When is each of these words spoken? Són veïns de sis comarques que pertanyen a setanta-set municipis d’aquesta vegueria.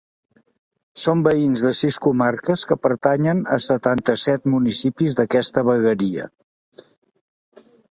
Són 1.01 1.19
veïns 1.27 1.61
de 1.65 1.73
sis 1.79 1.99
comarques 2.05 2.63
que 2.71 2.77
pertanyen 2.87 3.43
a 3.57 3.59
setanta-set 3.67 4.49
municipis 4.55 5.21
d’aquesta 5.23 5.67
vegueria. 5.71 6.29